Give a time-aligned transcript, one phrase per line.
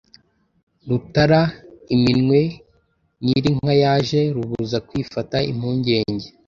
[0.87, 1.41] Rutara
[1.95, 2.39] iminwe
[3.23, 6.27] nyir' inka yaje, Rubuza kwifata impungenge